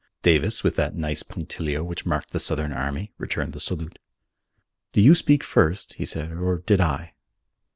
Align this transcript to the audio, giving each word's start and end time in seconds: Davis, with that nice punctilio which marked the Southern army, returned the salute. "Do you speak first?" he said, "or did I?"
Davis, 0.23 0.63
with 0.63 0.75
that 0.77 0.95
nice 0.95 1.21
punctilio 1.21 1.83
which 1.83 2.07
marked 2.07 2.31
the 2.31 2.39
Southern 2.39 2.73
army, 2.73 3.13
returned 3.19 3.53
the 3.53 3.59
salute. 3.59 3.99
"Do 4.93 4.99
you 4.99 5.13
speak 5.13 5.43
first?" 5.43 5.93
he 5.93 6.07
said, 6.07 6.31
"or 6.31 6.63
did 6.65 6.81
I?" 6.81 7.13